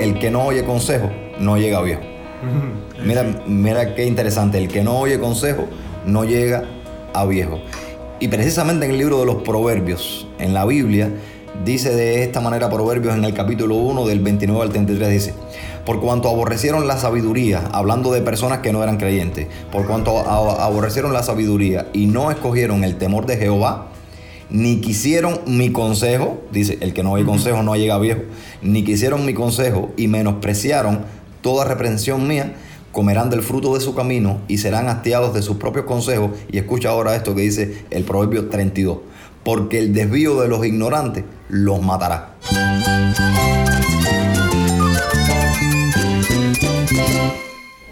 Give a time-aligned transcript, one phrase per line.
[0.00, 2.02] el que no oye consejo no llega a viejo.
[3.04, 5.66] Mira, mira qué interesante, el que no oye consejo
[6.06, 6.64] no llega
[7.14, 7.58] a viejo.
[8.20, 11.10] Y precisamente en el libro de los Proverbios, en la Biblia,
[11.64, 15.34] dice de esta manera Proverbios en el capítulo 1 del 29 al 33, dice,
[15.84, 21.12] por cuanto aborrecieron la sabiduría, hablando de personas que no eran creyentes, por cuanto aborrecieron
[21.12, 23.87] la sabiduría y no escogieron el temor de Jehová,
[24.50, 28.22] ni quisieron mi consejo, dice, el que no hay consejo no llega viejo,
[28.62, 31.04] ni quisieron mi consejo y menospreciaron
[31.40, 32.54] toda reprensión mía,
[32.92, 36.30] comerán del fruto de su camino y serán hastiados de sus propios consejos.
[36.50, 38.98] Y escucha ahora esto que dice el Proverbio 32,
[39.44, 42.34] porque el desvío de los ignorantes los matará.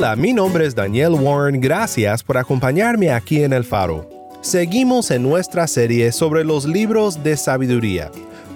[0.00, 4.08] Hola, mi nombre es Daniel Warren, gracias por acompañarme aquí en El Faro.
[4.40, 8.10] Seguimos en nuestra serie sobre los libros de sabiduría,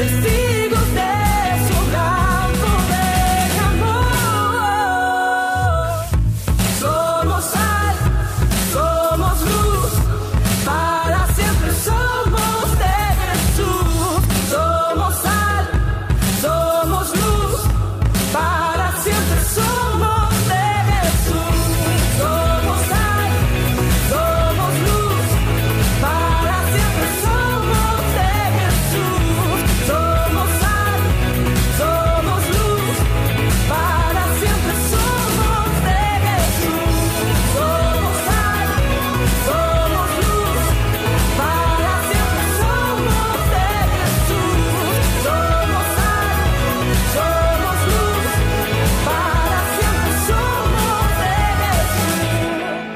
[0.00, 0.39] to see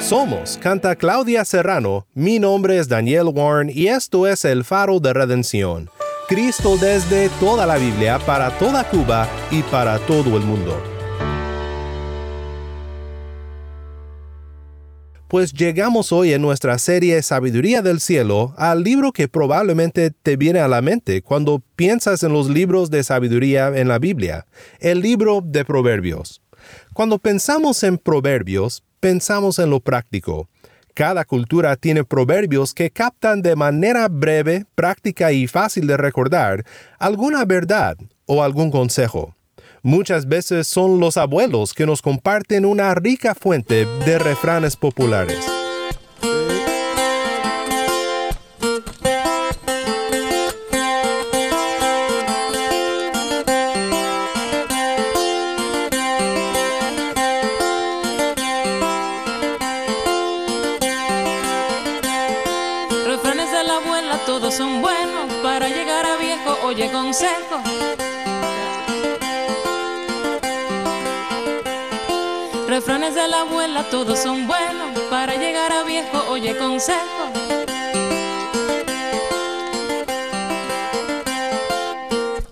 [0.05, 5.15] Somos, canta Claudia Serrano, mi nombre es Daniel Warren y esto es el faro de
[5.15, 5.89] redención.
[6.29, 10.79] Cristo desde toda la Biblia, para toda Cuba y para todo el mundo.
[15.27, 20.61] Pues llegamos hoy en nuestra serie Sabiduría del Cielo al libro que probablemente te viene
[20.61, 24.47] a la mente cuando piensas en los libros de sabiduría en la Biblia,
[24.81, 26.44] el libro de Proverbios.
[26.95, 30.49] Cuando pensamos en Proverbios, pensamos en lo práctico.
[30.95, 36.65] Cada cultura tiene proverbios que captan de manera breve, práctica y fácil de recordar
[37.01, 37.97] alguna verdad
[38.27, 39.35] o algún consejo.
[39.83, 45.54] Muchas veces son los abuelos que nos comparten una rica fuente de refranes populares.
[66.65, 67.61] Oye consejo.
[72.67, 74.99] Refranes de la abuela, todos son buenos.
[75.11, 77.25] Para llegar a viejo, oye consejo.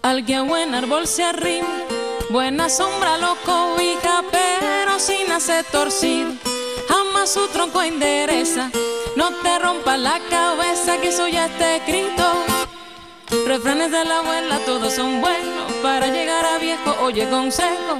[0.03, 1.69] Al que a buen árbol se arrima,
[2.29, 6.33] buena sombra lo cobija, pero si nace torcido,
[6.87, 8.71] jamás su tronco endereza.
[9.17, 12.42] No te rompas la cabeza, que eso ya está escrito.
[13.47, 15.73] Refranes de la abuela, todos son buenos.
[15.83, 17.99] Para llegar a viejo, oye consejo.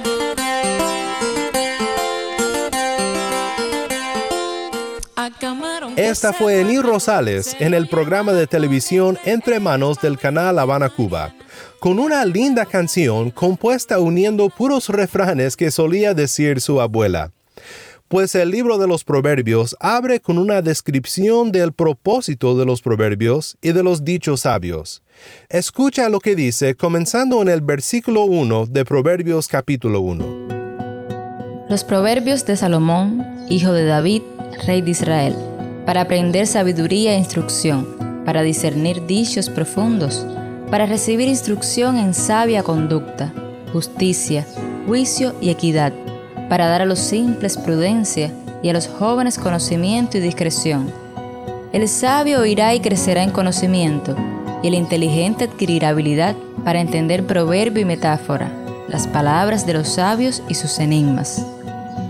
[5.95, 11.33] Esta fue Eni Rosales en el programa de televisión Entre Manos del canal Habana Cuba,
[11.79, 17.31] con una linda canción compuesta uniendo puros refranes que solía decir su abuela.
[18.13, 23.57] Pues el libro de los proverbios abre con una descripción del propósito de los proverbios
[23.59, 25.01] y de los dichos sabios.
[25.49, 31.65] Escucha lo que dice comenzando en el versículo 1 de Proverbios capítulo 1.
[31.67, 34.21] Los proverbios de Salomón, hijo de David,
[34.67, 35.35] rey de Israel,
[35.87, 40.23] para aprender sabiduría e instrucción, para discernir dichos profundos,
[40.69, 43.33] para recibir instrucción en sabia conducta,
[43.71, 44.45] justicia,
[44.85, 45.93] juicio y equidad,
[46.49, 48.31] para dar a los simples prudencia
[48.61, 50.91] y a los jóvenes conocimiento y discreción.
[51.71, 54.15] El sabio oirá y crecerá en conocimiento,
[54.61, 58.51] y el inteligente adquirirá habilidad para entender proverbio y metáfora,
[58.87, 61.45] las palabras de los sabios y sus enigmas.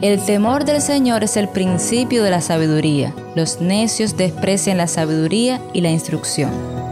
[0.01, 3.13] El temor del Señor es el principio de la sabiduría.
[3.35, 6.82] Los necios desprecian la sabiduría y la instrucción.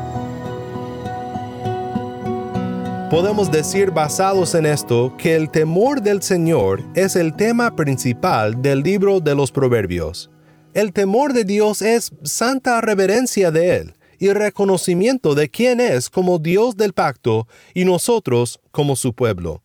[3.12, 8.84] Podemos decir basados en esto que el temor del Señor es el tema principal del
[8.84, 10.32] libro de los Proverbios.
[10.74, 16.40] El temor de Dios es santa reverencia de Él y reconocimiento de quién es como
[16.40, 19.62] Dios del pacto y nosotros como su pueblo.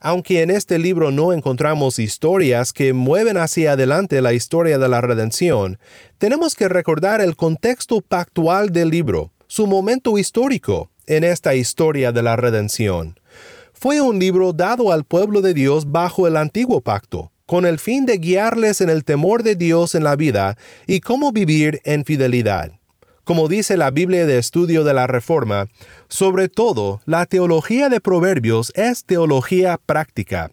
[0.00, 5.00] Aunque en este libro no encontramos historias que mueven hacia adelante la historia de la
[5.00, 5.80] redención,
[6.16, 12.22] tenemos que recordar el contexto pactual del libro, su momento histórico en esta historia de
[12.22, 13.18] la redención.
[13.72, 18.06] Fue un libro dado al pueblo de Dios bajo el antiguo pacto, con el fin
[18.06, 22.72] de guiarles en el temor de Dios en la vida y cómo vivir en fidelidad.
[23.24, 25.68] Como dice la Biblia de Estudio de la Reforma,
[26.08, 30.50] sobre todo, la teología de Proverbios es teología práctica.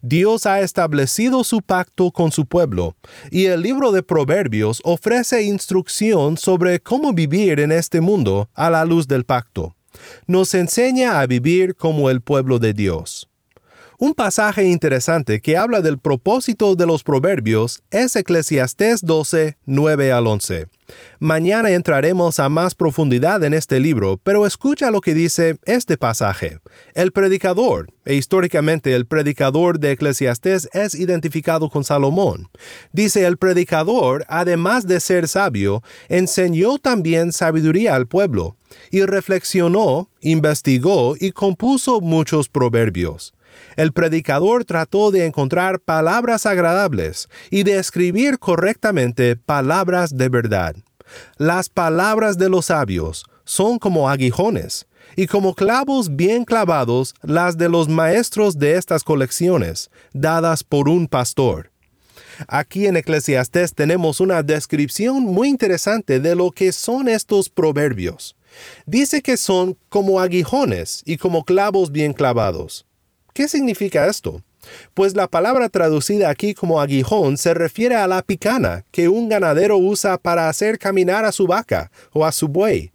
[0.00, 2.96] Dios ha establecido su pacto con su pueblo,
[3.30, 8.84] y el libro de Proverbios ofrece instrucción sobre cómo vivir en este mundo a la
[8.84, 9.75] luz del pacto.
[10.26, 13.28] Nos enseña a vivir como el pueblo de Dios.
[13.98, 20.26] Un pasaje interesante que habla del propósito de los proverbios es Eclesiastés 12, 9 al
[20.26, 20.66] 11.
[21.18, 26.58] Mañana entraremos a más profundidad en este libro, pero escucha lo que dice este pasaje.
[26.92, 32.50] El predicador, e históricamente el predicador de Eclesiastés es identificado con Salomón.
[32.92, 38.58] Dice el predicador, además de ser sabio, enseñó también sabiduría al pueblo,
[38.90, 43.32] y reflexionó, investigó y compuso muchos proverbios.
[43.76, 50.76] El predicador trató de encontrar palabras agradables y de escribir correctamente palabras de verdad.
[51.36, 57.68] Las palabras de los sabios son como aguijones, y como clavos bien clavados las de
[57.68, 61.70] los maestros de estas colecciones, dadas por un pastor.
[62.48, 68.36] Aquí en Eclesiastés tenemos una descripción muy interesante de lo que son estos proverbios.
[68.84, 72.85] Dice que son como aguijones y como clavos bien clavados.
[73.36, 74.42] ¿Qué significa esto?
[74.94, 79.76] Pues la palabra traducida aquí como aguijón se refiere a la picana que un ganadero
[79.76, 82.92] usa para hacer caminar a su vaca o a su buey.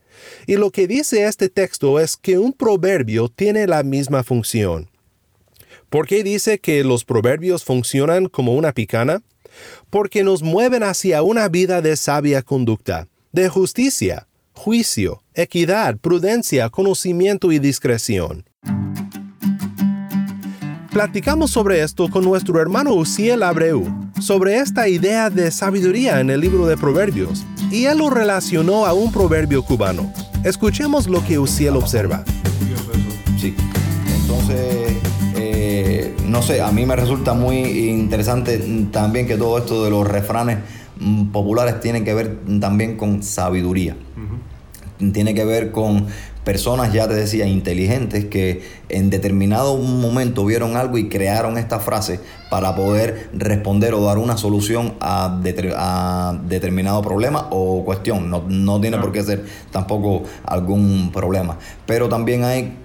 [0.48, 4.90] Y lo que dice este texto es que un proverbio tiene la misma función.
[5.92, 9.22] ¿Por qué dice que los proverbios funcionan como una picana?
[9.92, 17.52] Porque nos mueven hacia una vida de sabia conducta, de justicia, juicio, equidad, prudencia, conocimiento
[17.52, 18.44] y discreción.
[20.92, 23.86] Platicamos sobre esto con nuestro hermano Uciel Abreu,
[24.20, 28.92] sobre esta idea de sabiduría en el libro de Proverbios, y él lo relacionó a
[28.92, 30.12] un proverbio cubano.
[30.44, 32.26] Escuchemos lo que Uciel observa.
[33.40, 33.56] Sí,
[34.22, 34.98] entonces,
[35.38, 37.56] eh, no sé, a mí me resulta muy
[37.90, 38.60] interesante
[38.92, 40.58] también que todo esto de los refranes
[41.00, 43.96] mm, populares tiene que ver también con sabiduría.
[45.14, 46.06] Tiene que ver con
[46.44, 52.20] personas, ya te decía, inteligentes que en determinado momento vieron algo y crearon esta frase
[52.50, 55.40] para poder responder o dar una solución a,
[56.48, 58.30] determinado problema o cuestión.
[58.30, 61.58] No, tiene por qué ser tampoco algún problema.
[61.86, 62.78] Pero también hay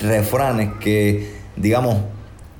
[0.00, 1.96] refranes que, digamos,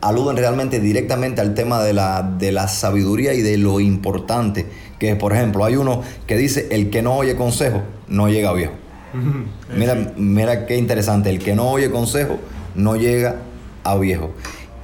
[0.01, 4.67] aluden realmente directamente al tema de la, de la sabiduría y de lo importante
[4.99, 8.53] que es, por ejemplo, hay uno que dice, el que no oye consejo no llega
[8.53, 8.73] viejo.
[9.77, 12.39] Mira, mira qué interesante, el que no oye consejo
[12.75, 13.37] no llega
[13.85, 14.33] a viejo.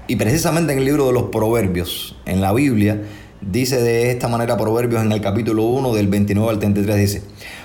[0.07, 3.02] Y precisamente en el libro de los Proverbios, en la Biblia,
[3.41, 7.23] dice de esta manera Proverbios en el capítulo 1 del 29 al 33, dice,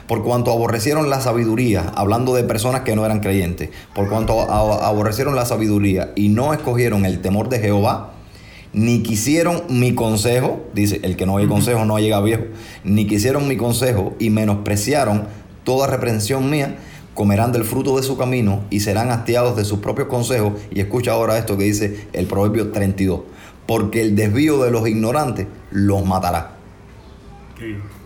[0.08, 5.36] por cuanto aborrecieron la sabiduría, hablando de personas que no eran creyentes, por cuanto aborrecieron
[5.36, 8.14] la sabiduría y no escogieron el temor de Jehová,
[8.74, 12.44] ni quisieron mi consejo, dice, el que no oye consejo no llega viejo,
[12.84, 15.28] ni quisieron mi consejo y menospreciaron
[15.68, 16.78] toda reprensión mía,
[17.14, 20.54] comerán del fruto de su camino y serán hastiados de sus propios consejos.
[20.72, 23.20] Y escucha ahora esto que dice el Proverbio 32.
[23.66, 26.54] Porque el desvío de los ignorantes los matará.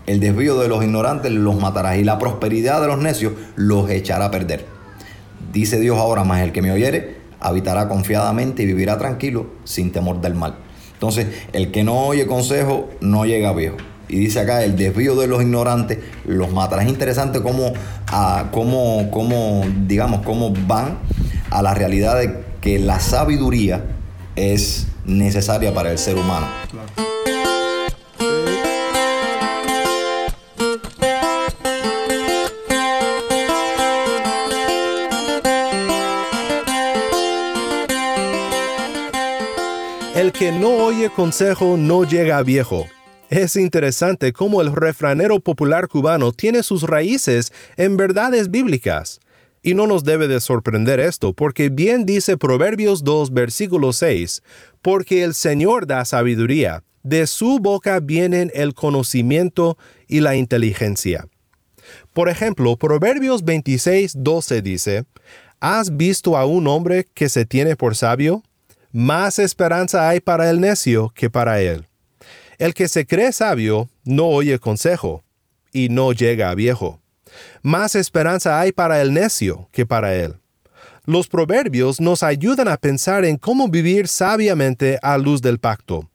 [0.08, 4.24] El desvío de los ignorantes los matará y la prosperidad de los necios los echará
[4.24, 4.66] a perder.
[5.52, 10.20] Dice Dios ahora, más el que me oyere, habitará confiadamente y vivirá tranquilo sin temor
[10.20, 10.56] del mal.
[10.94, 13.76] Entonces, el que no oye consejo no llega viejo
[14.08, 16.82] y dice acá, el desvío de los ignorantes los matará.
[16.82, 17.72] Es interesante cómo,
[18.08, 20.98] ah, cómo, cómo, digamos, cómo van
[21.50, 23.84] a la realidad de que la sabiduría
[24.36, 26.46] es necesaria para el ser humano.
[40.14, 42.86] El que no oye consejo no llega viejo.
[43.32, 49.20] Es interesante cómo el refranero popular cubano tiene sus raíces en verdades bíblicas.
[49.62, 54.42] Y no nos debe de sorprender esto, porque bien dice Proverbios 2, versículo 6,
[54.82, 61.26] porque el Señor da sabiduría, de su boca vienen el conocimiento y la inteligencia.
[62.12, 65.04] Por ejemplo, Proverbios 26, 12 dice,
[65.58, 68.42] ¿Has visto a un hombre que se tiene por sabio?
[68.92, 71.86] Más esperanza hay para el necio que para él.
[72.62, 75.24] El que se cree sabio no oye consejo
[75.72, 77.00] y no llega a viejo.
[77.60, 80.36] Más esperanza hay para el necio que para él.
[81.04, 86.08] Los proverbios nos ayudan a pensar en cómo vivir sabiamente a luz del pacto,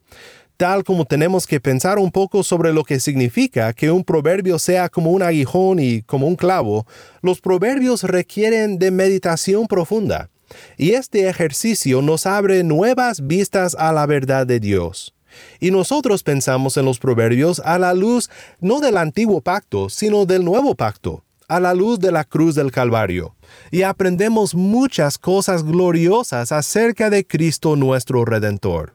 [0.56, 4.88] tal como tenemos que pensar un poco sobre lo que significa que un proverbio sea
[4.88, 6.88] como un aguijón y como un clavo,
[7.22, 10.30] los proverbios requieren de meditación profunda,
[10.78, 15.14] y este ejercicio nos abre nuevas vistas a la verdad de Dios.
[15.60, 18.30] Y nosotros pensamos en los proverbios a la luz
[18.60, 22.72] no del antiguo pacto, sino del nuevo pacto, a la luz de la cruz del
[22.72, 23.36] Calvario.
[23.72, 28.94] Y aprendemos muchas cosas gloriosas acerca de Cristo nuestro Redentor.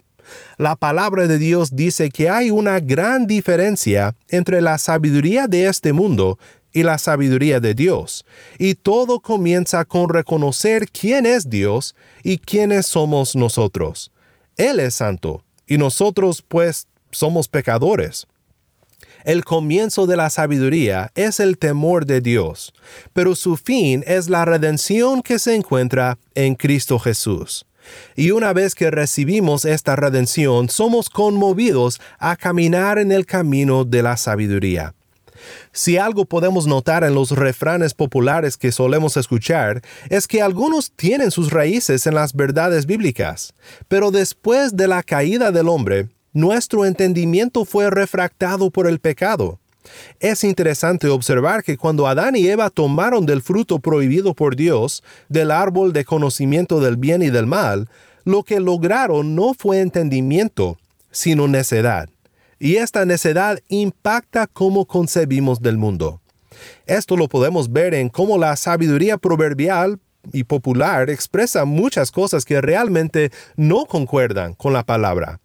[0.57, 5.93] La palabra de Dios dice que hay una gran diferencia entre la sabiduría de este
[5.93, 6.39] mundo
[6.73, 8.25] y la sabiduría de Dios,
[8.59, 14.11] y todo comienza con reconocer quién es Dios y quiénes somos nosotros.
[14.57, 18.27] Él es santo, y nosotros pues somos pecadores.
[19.25, 22.73] El comienzo de la sabiduría es el temor de Dios,
[23.13, 27.65] pero su fin es la redención que se encuentra en Cristo Jesús.
[28.17, 34.03] Y una vez que recibimos esta redención, somos conmovidos a caminar en el camino de
[34.03, 34.95] la sabiduría.
[35.73, 41.31] Si algo podemos notar en los refranes populares que solemos escuchar, es que algunos tienen
[41.31, 43.55] sus raíces en las verdades bíblicas,
[43.89, 49.59] pero después de la caída del hombre, nuestro entendimiento fue refractado por el pecado.
[50.21, 55.51] Es interesante observar que cuando Adán y Eva tomaron del fruto prohibido por Dios, del
[55.51, 57.89] árbol de conocimiento del bien y del mal,
[58.25, 60.79] lo que lograron no fue entendimiento,
[61.11, 62.09] sino necedad.
[62.63, 66.21] Y esta necedad impacta cómo concebimos del mundo.
[66.87, 69.99] Esto lo podemos ver en cómo la sabiduría proverbial
[70.33, 75.41] y popular expresa muchas cosas que realmente no concuerdan con la palabra.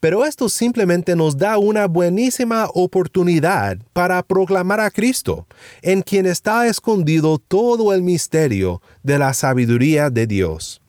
[0.00, 5.46] Pero esto simplemente nos da una buenísima oportunidad para proclamar a Cristo,
[5.80, 10.79] en quien está escondido todo el misterio de la sabiduría de Dios.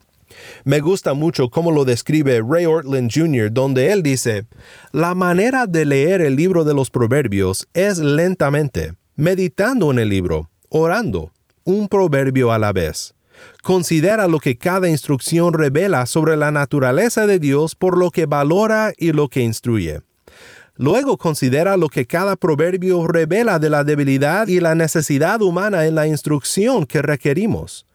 [0.64, 4.46] Me gusta mucho cómo lo describe Ray Ortland Jr., donde él dice,
[4.92, 10.50] La manera de leer el libro de los proverbios es lentamente, meditando en el libro,
[10.70, 11.32] orando,
[11.64, 13.14] un proverbio a la vez.
[13.64, 18.94] Considera lo que cada instrucción revela sobre la naturaleza de Dios por lo que valora
[18.98, 20.02] y lo que instruye.
[20.76, 25.96] Luego considera lo que cada proverbio revela de la debilidad y la necesidad humana en
[25.96, 27.86] la instrucción que requerimos.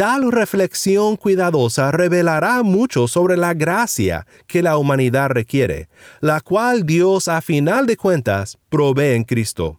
[0.00, 5.90] Tal reflexión cuidadosa revelará mucho sobre la gracia que la humanidad requiere,
[6.22, 9.78] la cual Dios a final de cuentas provee en Cristo.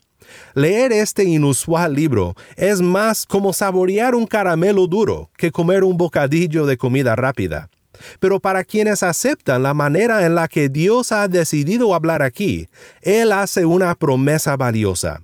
[0.53, 6.67] Leer este inusual libro es más como saborear un caramelo duro que comer un bocadillo
[6.67, 7.71] de comida rápida.
[8.19, 12.67] Pero para quienes aceptan la manera en la que Dios ha decidido hablar aquí,
[13.01, 15.23] Él hace una promesa valiosa.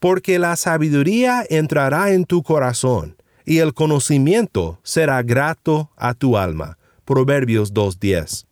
[0.00, 6.78] Porque la sabiduría entrará en tu corazón y el conocimiento será grato a tu alma.
[7.04, 8.46] Proverbios 2.10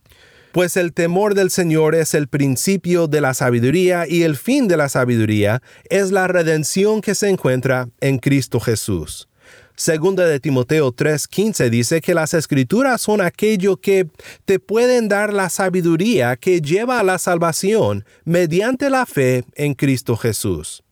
[0.52, 4.76] pues el temor del Señor es el principio de la sabiduría y el fin de
[4.76, 9.28] la sabiduría es la redención que se encuentra en Cristo Jesús.
[9.76, 14.08] Segunda de Timoteo 3:15 dice que las escrituras son aquello que
[14.44, 20.16] te pueden dar la sabiduría que lleva a la salvación mediante la fe en Cristo
[20.16, 20.82] Jesús.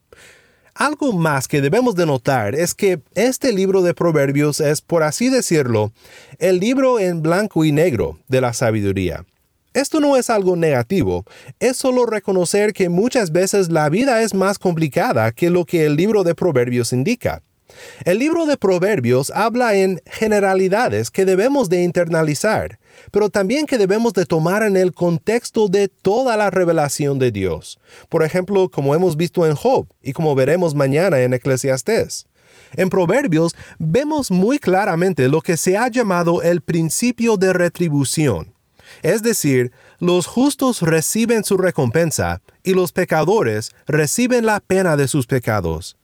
[0.78, 5.28] Algo más que debemos de notar es que este libro de Proverbios es, por así
[5.28, 5.90] decirlo,
[6.38, 9.24] el libro en blanco y negro de la sabiduría.
[9.74, 11.24] Esto no es algo negativo,
[11.58, 15.96] es solo reconocer que muchas veces la vida es más complicada que lo que el
[15.96, 17.42] libro de Proverbios indica.
[18.04, 22.78] El libro de Proverbios habla en generalidades que debemos de internalizar,
[23.10, 27.78] pero también que debemos de tomar en el contexto de toda la revelación de Dios.
[28.08, 32.26] Por ejemplo, como hemos visto en Job y como veremos mañana en Eclesiastés.
[32.76, 38.54] En Proverbios vemos muy claramente lo que se ha llamado el principio de retribución.
[39.02, 45.26] Es decir, los justos reciben su recompensa y los pecadores reciben la pena de sus
[45.26, 45.97] pecados.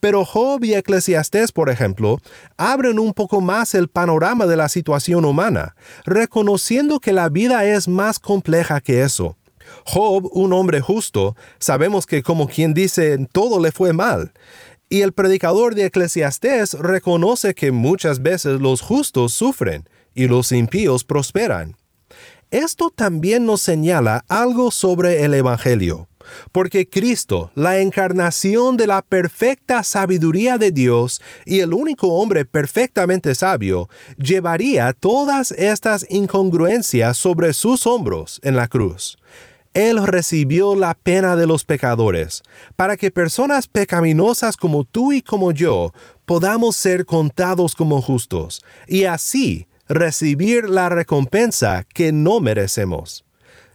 [0.00, 2.18] Pero Job y Eclesiastés, por ejemplo,
[2.56, 7.86] abren un poco más el panorama de la situación humana, reconociendo que la vida es
[7.86, 9.36] más compleja que eso.
[9.84, 14.32] Job, un hombre justo, sabemos que como quien dice, todo le fue mal.
[14.88, 21.04] Y el predicador de Eclesiastés reconoce que muchas veces los justos sufren y los impíos
[21.04, 21.76] prosperan.
[22.50, 26.08] Esto también nos señala algo sobre el Evangelio,
[26.52, 33.34] porque Cristo, la encarnación de la perfecta sabiduría de Dios y el único hombre perfectamente
[33.34, 39.18] sabio, llevaría todas estas incongruencias sobre sus hombros en la cruz.
[39.72, 42.42] Él recibió la pena de los pecadores,
[42.74, 45.92] para que personas pecaminosas como tú y como yo
[46.24, 53.24] podamos ser contados como justos, y así recibir la recompensa que no merecemos.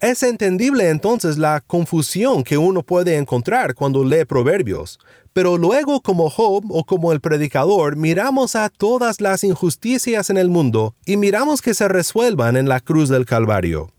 [0.05, 4.99] Es entendible entonces la confusión que uno puede encontrar cuando lee proverbios,
[5.33, 10.47] pero luego como Job o como el predicador miramos a todas las injusticias en el
[10.47, 13.89] mundo y miramos que se resuelvan en la cruz del Calvario.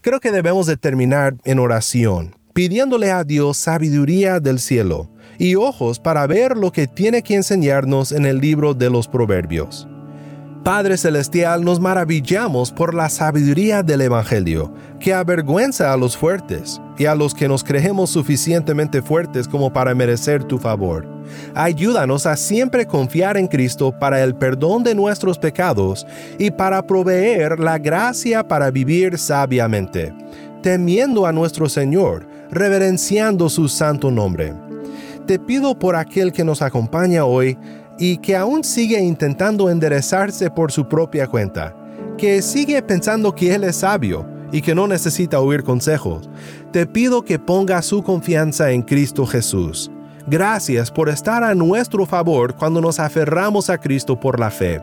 [0.00, 6.00] Creo que debemos de terminar en oración, pidiéndole a Dios sabiduría del cielo y ojos
[6.00, 9.86] para ver lo que tiene que enseñarnos en el libro de los proverbios.
[10.68, 17.06] Padre Celestial, nos maravillamos por la sabiduría del Evangelio, que avergüenza a los fuertes y
[17.06, 21.08] a los que nos creemos suficientemente fuertes como para merecer tu favor.
[21.54, 26.06] Ayúdanos a siempre confiar en Cristo para el perdón de nuestros pecados
[26.38, 30.12] y para proveer la gracia para vivir sabiamente,
[30.60, 34.52] temiendo a nuestro Señor, reverenciando su santo nombre.
[35.26, 37.58] Te pido por aquel que nos acompaña hoy,
[37.98, 41.74] y que aún sigue intentando enderezarse por su propia cuenta,
[42.16, 46.28] que sigue pensando que Él es sabio y que no necesita oír consejos,
[46.72, 49.90] te pido que ponga su confianza en Cristo Jesús.
[50.30, 54.78] Gracias por estar a nuestro favor cuando nos aferramos a Cristo por la fe.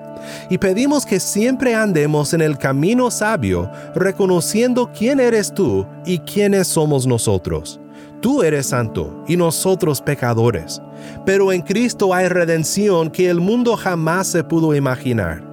[0.50, 6.68] Y pedimos que siempre andemos en el camino sabio, reconociendo quién eres tú y quiénes
[6.68, 7.80] somos nosotros.
[8.22, 10.82] Tú eres santo y nosotros pecadores,
[11.26, 15.44] pero en Cristo hay redención que el mundo jamás se pudo imaginar.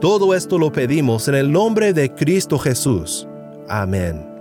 [0.00, 3.26] Todo esto lo pedimos en el nombre de Cristo Jesús.
[3.68, 4.35] Amén.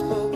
[0.00, 0.27] whisper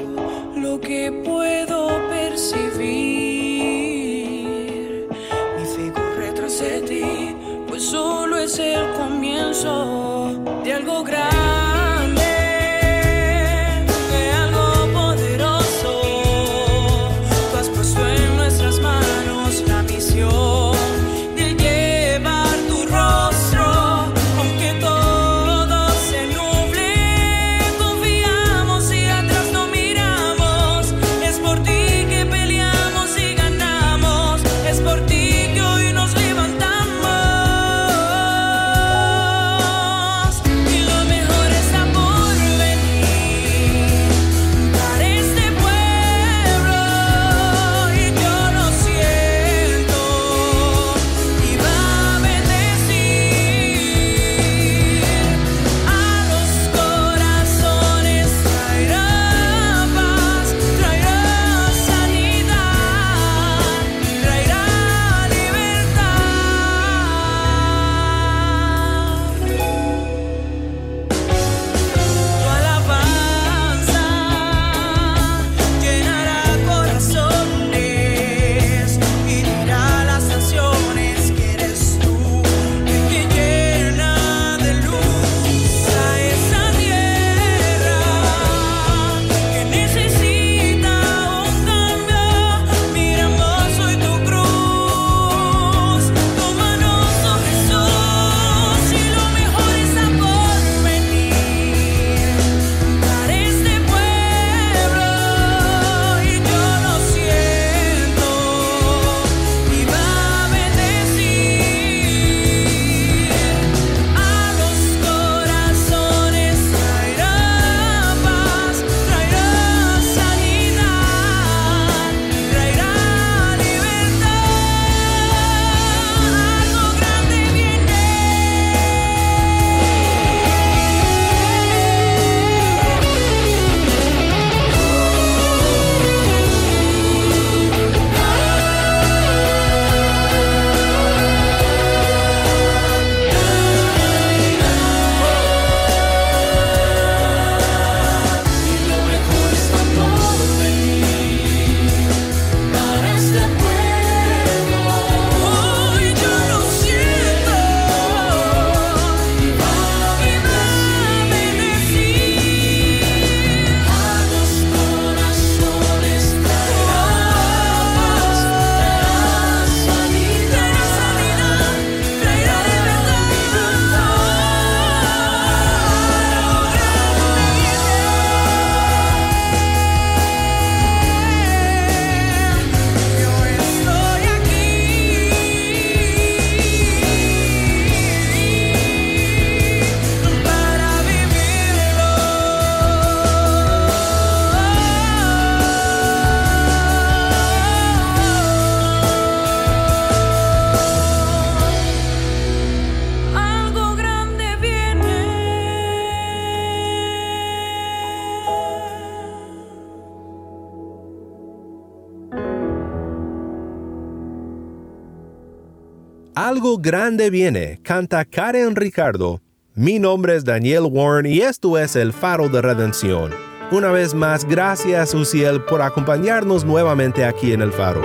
[216.35, 219.43] Algo grande viene, canta Karen Ricardo.
[219.75, 223.33] Mi nombre es Daniel Warren y esto es El Faro de Redención.
[223.71, 228.01] Una vez más, gracias Uciel por acompañarnos nuevamente aquí en El Faro.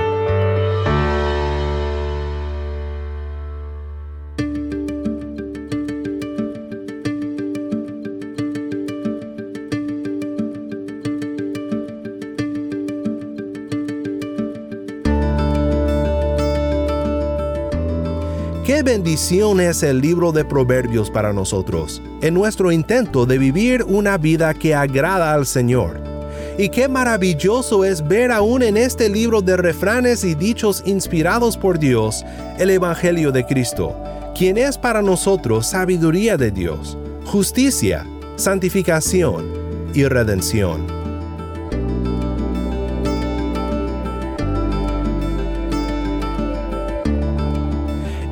[19.18, 24.76] es el libro de Proverbios para nosotros, en nuestro intento de vivir una vida que
[24.76, 26.00] agrada al Señor.
[26.60, 31.80] Y qué maravilloso es ver aún en este libro de refranes y dichos inspirados por
[31.80, 32.24] Dios
[32.60, 33.96] el Evangelio de Cristo,
[34.38, 39.48] quien es para nosotros sabiduría de Dios, justicia, santificación
[39.96, 40.97] y redención.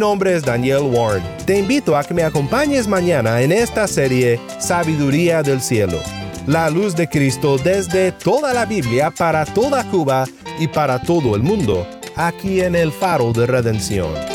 [0.00, 1.22] nombre es Daniel Warren.
[1.46, 6.00] Te invito a que me acompañes mañana en esta serie Sabiduría del Cielo.
[6.46, 10.24] La luz de Cristo desde toda la Biblia para toda Cuba
[10.58, 11.86] y para todo el mundo,
[12.16, 14.29] aquí en el Faro de Redención.